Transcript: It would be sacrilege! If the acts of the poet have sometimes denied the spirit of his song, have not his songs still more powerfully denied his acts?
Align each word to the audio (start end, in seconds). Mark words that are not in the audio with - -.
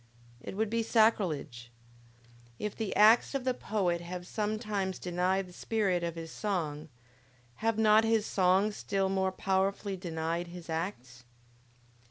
It 0.41 0.57
would 0.57 0.71
be 0.71 0.81
sacrilege! 0.81 1.69
If 2.57 2.75
the 2.75 2.95
acts 2.95 3.35
of 3.35 3.43
the 3.43 3.53
poet 3.53 4.01
have 4.01 4.25
sometimes 4.25 4.97
denied 4.97 5.47
the 5.47 5.53
spirit 5.53 6.03
of 6.03 6.15
his 6.15 6.31
song, 6.31 6.89
have 7.57 7.77
not 7.77 8.03
his 8.03 8.25
songs 8.25 8.75
still 8.75 9.09
more 9.09 9.31
powerfully 9.31 9.97
denied 9.97 10.47
his 10.47 10.71
acts? 10.71 11.25